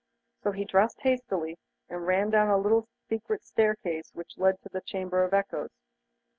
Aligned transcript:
So 0.41 0.51
he 0.51 0.65
dressed 0.65 1.01
hastily, 1.01 1.59
and 1.87 2.07
ran 2.07 2.31
down 2.31 2.49
a 2.49 2.57
little 2.57 2.87
secret 3.07 3.45
staircase 3.45 4.09
which 4.15 4.35
led 4.35 4.59
to 4.63 4.69
the 4.69 4.81
Chamber 4.81 5.23
of 5.23 5.31
Echoes. 5.31 5.69